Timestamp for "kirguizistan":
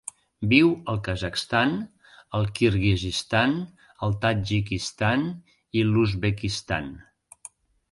2.61-3.55